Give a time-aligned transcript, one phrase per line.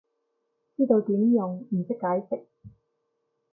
[0.75, 2.47] 知道點用，唔識解釋